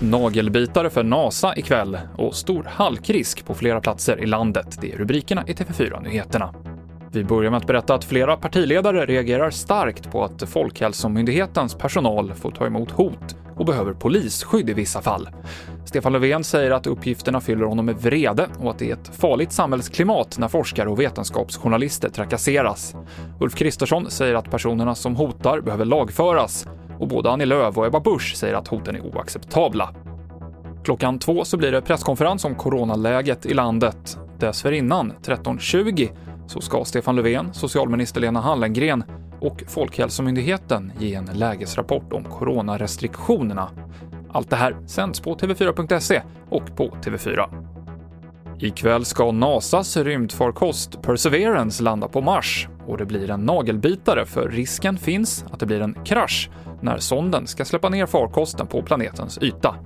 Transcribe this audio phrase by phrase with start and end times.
[0.00, 4.78] Nagelbitare för NASA ikväll och stor halkrisk på flera platser i landet.
[4.80, 6.54] Det är rubrikerna i TV4-nyheterna.
[7.12, 12.50] Vi börjar med att berätta att flera partiledare reagerar starkt på att Folkhälsomyndighetens personal får
[12.50, 15.28] ta emot hot och behöver polisskydd i vissa fall.
[15.84, 19.52] Stefan Löfven säger att uppgifterna fyller honom med vrede och att det är ett farligt
[19.52, 22.94] samhällsklimat när forskare och vetenskapsjournalister trakasseras.
[23.40, 26.66] Ulf Kristersson säger att personerna som hotar behöver lagföras
[26.98, 29.94] och både Annie Lööf och Ebba Busch säger att hoten är oacceptabla.
[30.84, 34.18] Klockan två så blir det presskonferens om coronaläget i landet.
[34.38, 36.08] Dessförinnan, 13.20,
[36.46, 39.04] så ska Stefan Löfven, socialminister Lena Hallengren
[39.44, 43.70] och Folkhälsomyndigheten ge en lägesrapport om coronarestriktionerna.
[44.32, 47.64] Allt det här sänds på TV4.se och på TV4.
[48.58, 54.98] Ikväll ska NASAs rymdfarkost Perseverance landa på Mars och det blir en nagelbitare för risken
[54.98, 59.76] finns att det blir en krasch när sonden ska släppa ner farkosten på planetens yta.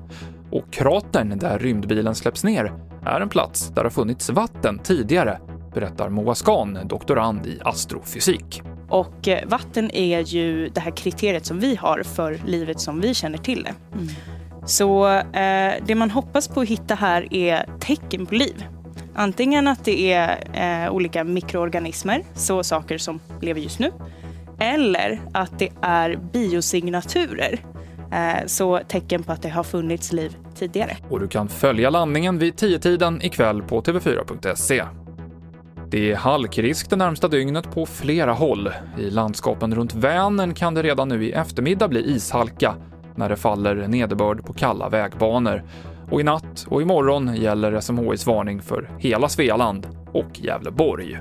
[0.50, 2.72] Och kratern där rymdbilen släpps ner
[3.06, 5.40] är en plats där det funnits vatten tidigare,
[5.74, 8.62] berättar Moa Skan, doktorand i astrofysik.
[8.88, 13.14] Och eh, vatten är ju det här kriteriet som vi har för livet som vi
[13.14, 13.74] känner till det.
[13.94, 14.08] Mm.
[14.66, 18.64] Så eh, det man hoppas på att hitta här är tecken på liv.
[19.14, 23.92] Antingen att det är eh, olika mikroorganismer, så saker som lever just nu,
[24.58, 27.58] eller att det är biosignaturer,
[28.12, 30.96] eh, så tecken på att det har funnits liv tidigare.
[31.10, 34.82] Och du kan följa landningen vid 10-tiden ikväll på TV4.se.
[35.90, 38.70] Det är halkrisk det närmsta dygnet på flera håll.
[38.98, 42.74] I landskapen runt Vänern kan det redan nu i eftermiddag bli ishalka
[43.16, 45.62] när det faller nederbörd på kalla vägbanor.
[46.10, 51.20] Och i natt och imorgon gäller SMHIs varning för hela Svealand och Gävleborg.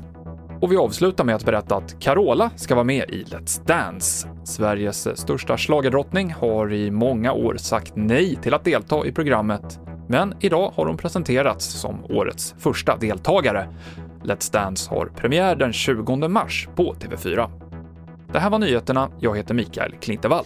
[0.62, 4.28] Och vi avslutar med att berätta att Carola ska vara med i Let's Dance.
[4.44, 10.34] Sveriges största schlagerdrottning har i många år sagt nej till att delta i programmet, men
[10.40, 13.68] idag har hon presenterats som årets första deltagare.
[14.24, 17.50] Let's Dance har premiär den 20 mars på TV4.
[18.32, 19.10] Det här var nyheterna.
[19.20, 20.46] Jag heter Mikael Klintevall.